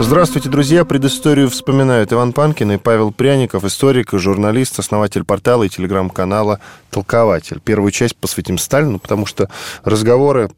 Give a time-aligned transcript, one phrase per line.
[0.00, 0.84] Здравствуйте, друзья.
[0.84, 6.60] Предысторию вспоминают Иван Панкин и Павел Пряников, историк и журналист, основатель портала и телеграм-канала
[6.90, 7.60] «Толкователь».
[7.60, 9.50] Первую часть посвятим Сталину, потому что
[9.82, 10.50] разговоры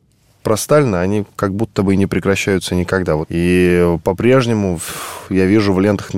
[0.42, 3.16] про Сталина, они как будто бы не прекращаются никогда.
[3.16, 3.28] Вот.
[3.30, 4.80] И по-прежнему
[5.28, 6.16] я вижу в лентах, в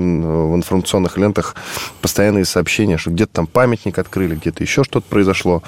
[0.55, 1.55] информационных лентах
[2.01, 5.63] постоянные сообщения, что где-то там памятник открыли, где-то еще что-то произошло,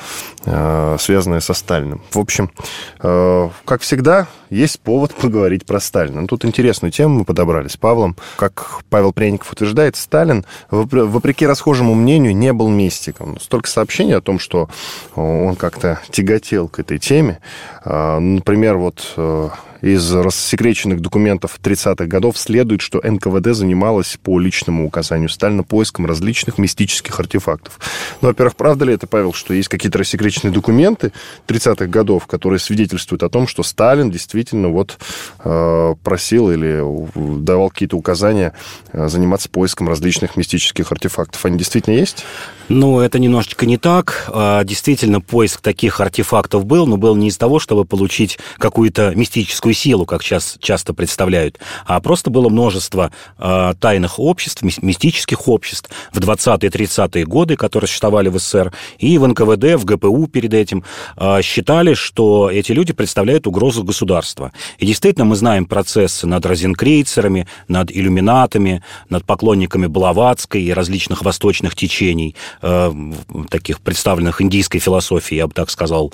[0.45, 2.02] э, связанное со Сталиным.
[2.12, 2.52] В общем,
[3.02, 6.22] э, как всегда, есть повод поговорить про Сталина.
[6.22, 8.16] Ну, тут интересную тему мы подобрали с Павлом.
[8.38, 13.40] Как Павел Пряников утверждает, Сталин, вопреки расхожему мнению, не был мистиком.
[13.40, 14.70] Столько сообщений о том, что
[15.16, 17.40] он как-то тяготел к этой теме.
[18.48, 19.50] Например, вот э,
[19.86, 26.58] из рассекреченных документов 30-х годов следует, что НКВД занималась по личному указанию Сталина поиском различных
[26.58, 27.80] мистических артефактов.
[28.19, 31.11] Ну, во-первых, правда ли это, Павел, что есть какие-то рассекреченные документы
[31.47, 34.97] 30-х годов, которые свидетельствуют о том, что Сталин действительно вот
[35.44, 36.81] э, просил или
[37.44, 38.53] давал какие-то указания
[38.91, 41.45] э, заниматься поиском различных мистических артефактов?
[41.45, 42.25] Они действительно есть?
[42.69, 44.25] Ну, это немножечко не так.
[44.30, 49.75] А, действительно, поиск таких артефактов был, но был не из того, чтобы получить какую-то мистическую
[49.76, 56.20] силу, как сейчас часто представляют, а просто было множество э, тайных обществ, мистических обществ в
[56.20, 60.84] 20-е 30-е годы, которые существовали в СССР, и в НКВД, в ГПУ перед этим
[61.18, 64.52] э, считали, что эти люди представляют угрозу государства.
[64.78, 71.76] И действительно, мы знаем процессы над розенкрейцерами, над иллюминатами, над поклонниками Блаватской и различных восточных
[71.76, 72.92] течений, э,
[73.50, 76.14] таких представленных индийской философией, я бы так сказал.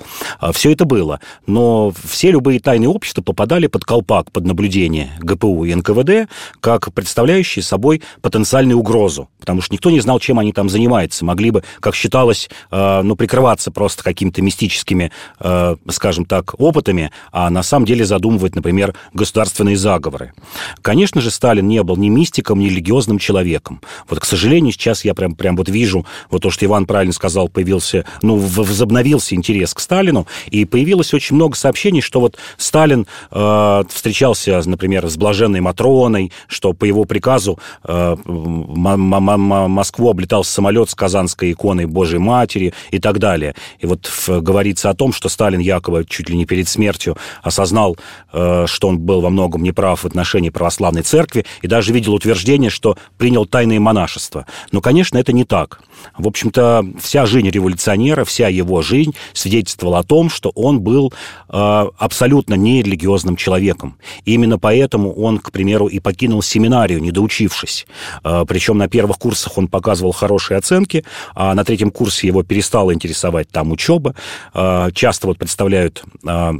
[0.52, 1.20] Все это было.
[1.46, 6.90] Но все любые тайные общества попадали попадали под колпак, под наблюдение ГПУ и НКВД, как
[6.94, 11.26] представляющие собой потенциальную угрозу, потому что никто не знал, чем они там занимаются.
[11.26, 17.50] Могли бы, как считалось, э, ну, прикрываться просто какими-то мистическими, э, скажем так, опытами, а
[17.50, 20.32] на самом деле задумывать, например, государственные заговоры.
[20.80, 23.82] Конечно же, Сталин не был ни мистиком, ни религиозным человеком.
[24.08, 27.50] Вот, к сожалению, сейчас я прям, прям вот вижу, вот то, что Иван правильно сказал,
[27.50, 33.72] появился, ну, возобновился интерес к Сталину, и появилось очень много сообщений, что вот Сталин э,
[33.82, 40.94] Э, встречался, например, с блаженной Матроной, что по его приказу э, Москву облетал самолет с
[40.94, 43.54] казанской иконой Божьей Матери и так далее.
[43.80, 47.96] И вот говорится о том, что Сталин якобы чуть ли не перед смертью осознал,
[48.32, 52.70] э, что он был во многом неправ в отношении православной церкви и даже видел утверждение,
[52.70, 54.46] что принял тайное монашество.
[54.70, 55.80] Но, конечно, это не так.
[56.16, 61.12] В общем-то, вся жизнь революционера, вся его жизнь свидетельствовала о том, что он был
[61.48, 63.96] абсолютно не религиозным серьезным человеком.
[64.24, 67.86] Именно поэтому он, к примеру, и покинул семинарию, не доучившись.
[68.22, 72.92] А, Причем на первых курсах он показывал хорошие оценки, а на третьем курсе его перестала
[72.92, 74.14] интересовать там учеба.
[74.54, 76.54] А, часто вот представляют а,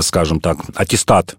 [0.00, 1.36] скажем так, аттестат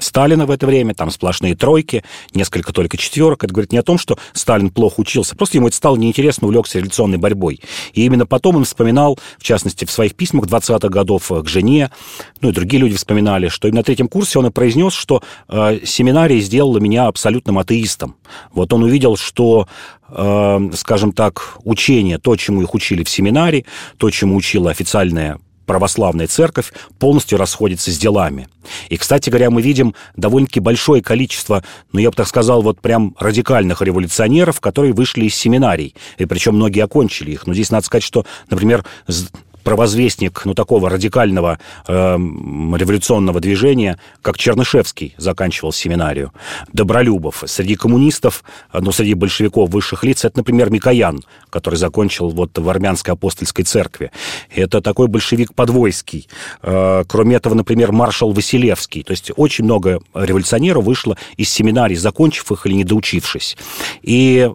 [0.00, 2.04] Сталина в это время, там сплошные тройки,
[2.34, 3.44] несколько только четверок.
[3.44, 6.78] Это говорит не о том, что Сталин плохо учился, просто ему это стало неинтересно, увлекся
[6.78, 7.60] революционной борьбой.
[7.92, 11.90] И именно потом он вспоминал, в частности, в своих письмах 20-х годов к жене,
[12.40, 16.40] ну и другие люди вспоминали, что на третьем курсе он и произнес, что э, семинария
[16.40, 18.16] сделала меня абсолютным атеистом.
[18.52, 19.68] Вот он увидел, что
[20.08, 23.64] э, скажем так, учение, то, чему их учили в семинаре,
[23.96, 28.48] то, чему учила официальная православная церковь полностью расходится с делами.
[28.88, 31.62] И, кстати говоря, мы видим довольно-таки большое количество,
[31.92, 36.54] ну, я бы так сказал, вот прям радикальных революционеров, которые вышли из семинарий, и причем
[36.56, 37.46] многие окончили их.
[37.46, 38.84] Но здесь надо сказать, что, например,
[39.68, 46.32] провозвестник ну, такого радикального э, революционного движения, как Чернышевский заканчивал семинарию,
[46.72, 47.44] Добролюбов.
[47.46, 51.20] Среди коммунистов, ну, среди большевиков высших лиц, это, например, Микоян,
[51.50, 54.10] который закончил вот в армянской апостольской церкви.
[54.48, 56.28] Это такой большевик подвойский.
[56.62, 59.02] Э, кроме этого, например, маршал Василевский.
[59.02, 63.58] То есть очень много революционеров вышло из семинарий, закончив их или не доучившись.
[64.00, 64.50] И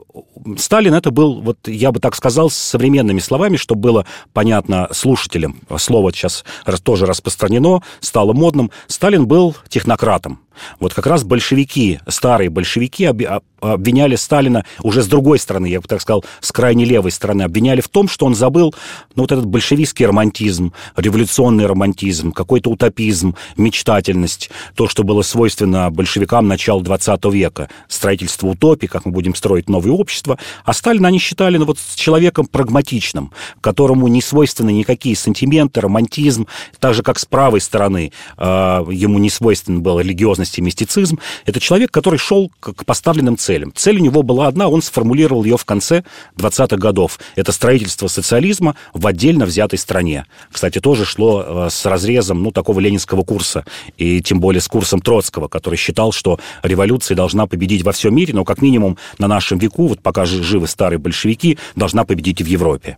[0.58, 5.60] Сталин это был, вот я бы так сказал, современными словами, чтобы было понятно слушателям.
[5.78, 6.46] Слово сейчас
[6.82, 8.72] тоже распространено, стало модным.
[8.88, 10.40] Сталин был технократом.
[10.80, 16.02] Вот как раз большевики, старые большевики обвиняли Сталина уже с другой стороны, я бы так
[16.02, 18.74] сказал, с крайне левой стороны, обвиняли в том, что он забыл
[19.16, 26.48] ну, вот этот большевистский романтизм, революционный романтизм, какой-то утопизм, мечтательность, то, что было свойственно большевикам
[26.48, 30.38] начала 20 века, строительство утопии, как мы будем строить новое общество.
[30.66, 36.48] А Сталина они считали ну, вот, человеком прагматичным, которому не свойственны никакие сантименты, романтизм,
[36.80, 38.44] так же, как с правой стороны э,
[38.92, 41.20] ему не свойствен был религиозность и мистицизм.
[41.46, 43.72] Это человек, который шел к поставленным целям целям.
[43.76, 46.04] Цель у него была одна, он сформулировал ее в конце
[46.38, 47.20] 20-х годов.
[47.36, 50.26] Это строительство социализма в отдельно взятой стране.
[50.52, 53.64] Кстати, тоже шло э, с разрезом ну, такого ленинского курса,
[53.98, 58.34] и тем более с курсом Троцкого, который считал, что революция должна победить во всем мире,
[58.34, 62.48] но как минимум на нашем веку, вот пока живы старые большевики, должна победить и в
[62.48, 62.98] Европе.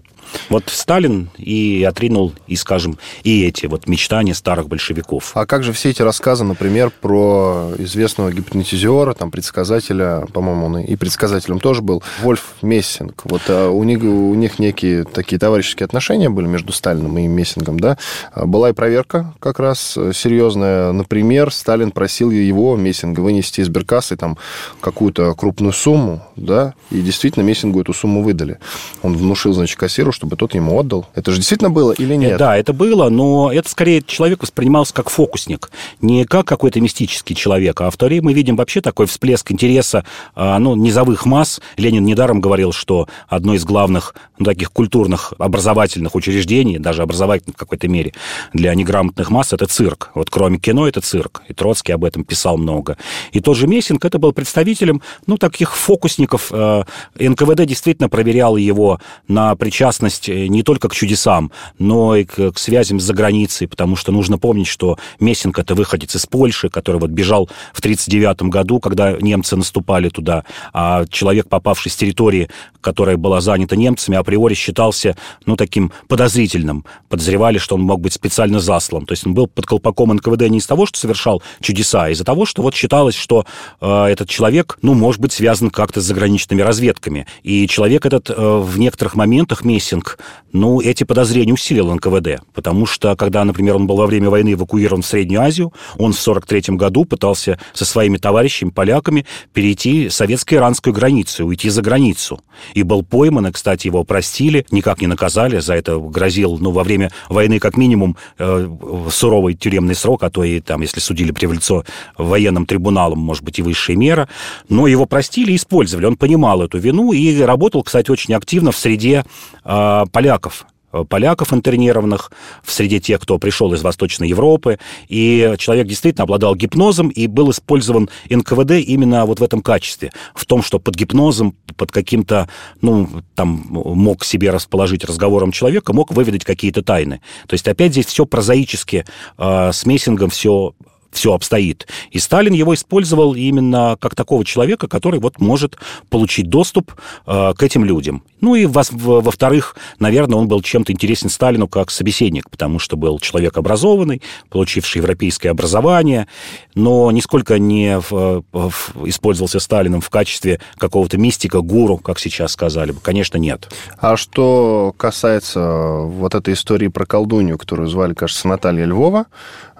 [0.50, 5.32] Вот Сталин и отринул, и, скажем, и эти вот мечтания старых большевиков.
[5.34, 7.35] А как же все эти рассказы, например, про
[7.78, 13.22] известного гипнотизера, там, предсказателя, по-моему, он и предсказателем тоже был, Вольф Мессинг.
[13.26, 17.80] Вот а у, них, у них некие такие товарищеские отношения были между Сталином и Мессингом,
[17.80, 17.98] да?
[18.32, 20.92] А была и проверка как раз серьезная.
[20.92, 24.38] Например, Сталин просил его, Мессинга, вынести из сберкассы там
[24.82, 28.60] какую-то крупную сумму, да, и действительно Мессингу эту сумму выдали.
[29.02, 31.08] Он внушил, значит, кассиру, чтобы тот ему отдал.
[31.16, 32.38] Это же действительно было или нет?
[32.38, 35.72] Да, это было, но это скорее человек воспринимался как фокусник,
[36.02, 37.82] не как какой-то мистический человек.
[37.82, 40.06] А в то время мы видим вообще такой всплеск интереса
[40.36, 41.62] а, ну, низовых масс.
[41.78, 47.60] Ленин недаром говорил, что одно из главных ну, таких культурных образовательных учреждений, даже образовательных в
[47.60, 48.14] какой-то мере,
[48.54, 50.12] для неграмотных масс это цирк.
[50.16, 51.44] Вот кроме кино это цирк.
[51.48, 52.98] И Троцкий об этом писал много.
[53.32, 56.50] И тот же Мессинг это был представителем ну, таких фокусников.
[56.52, 56.84] Э,
[57.18, 62.52] НКВД действительно проверял его на причастность причастность э, не только к чудесам, но и к,
[62.52, 67.00] к связям с заграницей, потому что нужно помнить, что Мессинг– это выходец из Польши, который
[67.00, 72.50] вот бежал в 1939 году, когда немцы наступали туда, а человек, попавший с территории,
[72.82, 75.16] которая была занята немцами, априори считался,
[75.48, 76.86] ну, таким подозрительным.
[77.10, 79.06] Подозревали, что он мог быть специально заслан.
[79.08, 82.24] То есть он был под колпаком НКВД не из того, что совершал чудеса, а из-за
[82.24, 83.46] того, что вот считалось, что
[83.82, 87.26] э, этот человек, ну, может быть связан как-то с заграничными разведками.
[87.42, 90.20] И человек этот э, в некоторых моментах, Мессинг,
[90.52, 95.02] ну, эти подозрения усилил НКВД, потому что, когда, например, он был во время войны эвакуирован
[95.02, 101.46] в Среднюю Азию, он в 1943 году пытался со своими товарищами, поляками, перейти советско-иранскую границу,
[101.46, 102.42] уйти за границу.
[102.74, 106.84] И был пойман, и, кстати, его простили, никак не наказали, за это грозил, ну, во
[106.84, 108.70] время войны, как минимум, э,
[109.10, 111.86] суровый тюремный срок, а то и, там, если судили революционным
[112.18, 114.28] военным трибуналам, может быть, и высшая мера.
[114.70, 116.06] Но его простили и использовали.
[116.06, 119.26] Он понимал эту вину и работал, кстати, очень активно в среде
[119.64, 120.66] э, поляков,
[121.04, 122.32] поляков интернированных
[122.64, 124.80] в среде тех, кто пришел из Восточной Европы.
[125.08, 130.12] И человек действительно обладал гипнозом и был использован НКВД именно вот в этом качестве.
[130.34, 132.50] В том, что под гипнозом, под каким-то,
[132.82, 137.22] ну, там, мог себе расположить разговором человека, мог выведать какие-то тайны.
[137.48, 139.06] То есть опять здесь все прозаически,
[139.38, 140.74] э, с Мессингом все
[141.16, 141.88] все обстоит.
[142.12, 145.78] И Сталин его использовал именно как такого человека, который вот может
[146.10, 146.94] получить доступ
[147.26, 148.24] э, к этим людям.
[148.42, 153.58] Ну и во-вторых, наверное, он был чем-то интересен Сталину как собеседник, потому что был человек
[153.58, 156.28] образованный, получивший европейское образование,
[156.76, 162.92] но нисколько не в, в, использовался Сталином в качестве какого-то мистика, гуру, как сейчас сказали
[162.92, 163.00] бы.
[163.00, 163.72] Конечно, нет.
[163.98, 169.26] А что касается вот этой истории про колдунью, которую звали, кажется, Наталья Львова,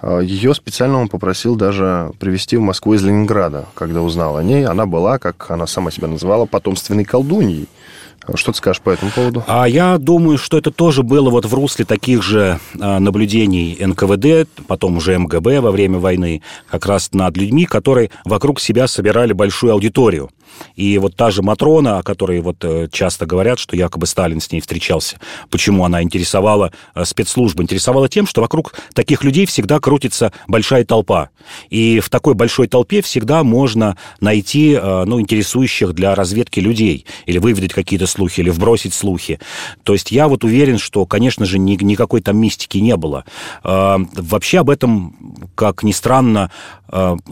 [0.02, 1.25] э, ее специально он попросил
[1.56, 4.66] даже привезти в Москву из Ленинграда, когда узнал о ней.
[4.66, 7.68] Она была, как она сама себя называла, потомственной колдуньей.
[8.34, 9.44] Что ты скажешь по этому поводу?
[9.46, 14.48] А я думаю, что это тоже было вот в русле таких же а, наблюдений НКВД,
[14.66, 19.72] потом уже МГБ во время войны, как раз над людьми, которые вокруг себя собирали большую
[19.72, 20.30] аудиторию.
[20.74, 24.50] И вот та же Матрона, о которой вот э, часто говорят, что якобы Сталин с
[24.52, 25.18] ней встречался,
[25.50, 27.62] почему она интересовала э, спецслужбы?
[27.62, 31.30] Интересовала тем, что вокруг таких людей всегда крутится большая толпа.
[31.70, 37.38] И в такой большой толпе всегда можно найти э, ну, интересующих для разведки людей, или
[37.38, 39.38] выведать какие-то слухи, или вбросить слухи.
[39.82, 43.24] То есть я вот уверен, что, конечно же, ни, никакой там мистики не было.
[43.62, 46.50] Вообще об этом, как ни странно,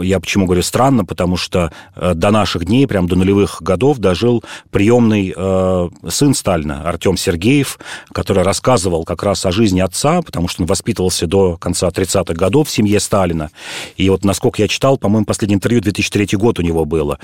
[0.01, 5.33] я почему говорю странно, потому что до наших дней, прям до нулевых годов дожил приемный
[5.35, 7.79] э, сын Сталина, Артем Сергеев,
[8.13, 12.69] который рассказывал как раз о жизни отца, потому что он воспитывался до конца 30-х годов
[12.69, 13.51] в семье Сталина.
[13.97, 17.19] И вот, насколько я читал, по-моему, последнее интервью 2003 год у него было.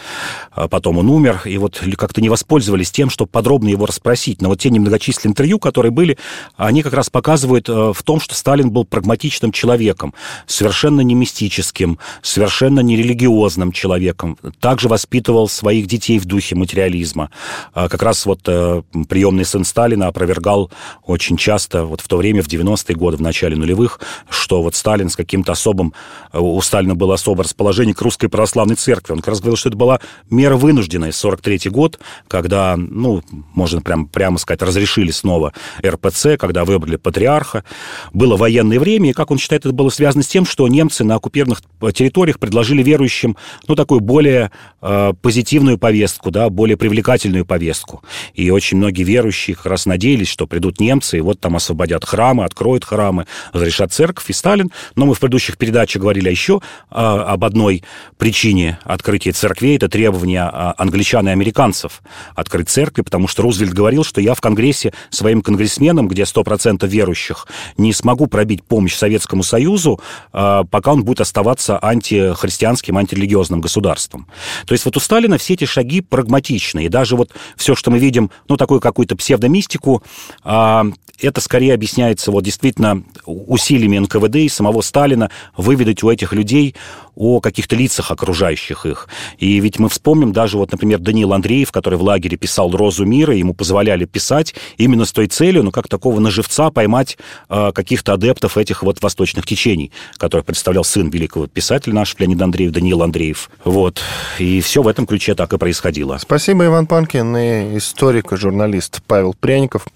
[0.52, 4.40] А потом он умер, и вот как-то не воспользовались тем, чтобы подробно подробно его расспросить.
[4.40, 6.16] Но вот те немногочисленные интервью, которые были,
[6.57, 10.14] они как раз показывают э, в том, что Сталин был прагматичным человеком,
[10.47, 14.38] совершенно не мистическим, совершенно не религиозным человеком.
[14.61, 17.30] Также воспитывал своих детей в духе материализма.
[17.75, 20.71] А как раз вот э, приемный сын Сталина опровергал
[21.04, 25.09] очень часто, вот в то время, в 90-е годы, в начале нулевых, что вот Сталин
[25.09, 25.92] с каким-то особым,
[26.33, 29.14] э, у Сталина было особое расположение к русской православной церкви.
[29.14, 29.99] Он как раз говорил, что это была
[30.30, 35.52] мера вынужденная, 43-й год, когда, ну, можно прям, прямо сказать, разрешили снова
[35.85, 37.64] РПЦ, когда выбрали патриарха.
[38.12, 41.16] Было военное время, и, как он считает, это было связано с тем, что немцы на
[41.16, 41.62] оккупированных
[41.94, 43.37] территориях предложили верующим,
[43.68, 44.50] ну, такую более
[44.82, 48.02] э, позитивную повестку, да, более привлекательную повестку.
[48.35, 52.44] И очень многие верующие как раз надеялись, что придут немцы, и вот там освободят храмы,
[52.44, 54.28] откроют храмы, разрешат церковь.
[54.30, 57.82] И Сталин, но мы в предыдущих передачах говорили еще э, об одной
[58.18, 62.02] причине открытия церквей, это требование э, англичан и американцев
[62.35, 67.47] открыть церкви, потому что Рузвельт говорил, что я в Конгрессе своим конгрессменам, где 100% верующих,
[67.77, 70.00] не смогу пробить помощь Советскому Союзу,
[70.33, 74.27] э, пока он будет оставаться антихристианским, антирелигиозным государством.
[74.67, 76.87] То есть вот у Сталина все эти шаги прагматичны.
[76.87, 80.03] И даже вот все, что мы видим, ну, такую какую-то псевдомистику,
[80.45, 80.87] а,
[81.23, 86.75] это скорее объясняется вот действительно усилиями НКВД и самого Сталина выведать у этих людей
[87.15, 89.09] о каких-то лицах окружающих их.
[89.39, 93.35] И ведь мы вспомним даже вот, например, Даниил Андреев, который в лагере писал «Розу мира»,
[93.35, 98.57] ему позволяли писать именно с той целью, ну, как такого наживца поймать э, каких-то адептов
[98.57, 103.50] этих вот восточных течений, который представлял сын великого писателя наш Леонид Андреев, Даниил Андреев.
[103.64, 104.00] Вот.
[104.38, 106.19] И все в этом ключе так и происходило.
[106.19, 109.87] Спасибо, Иван Панкин и историк и журналист Павел Пряников.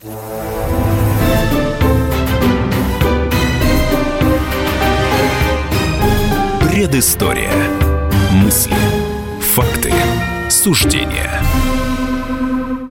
[6.60, 7.52] Предыстория.
[8.32, 8.74] Мысли,
[9.40, 9.92] факты,
[10.50, 11.40] суждения–